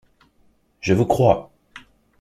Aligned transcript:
Je 0.79 0.95
vous 0.95 1.05
crois! 1.05 1.51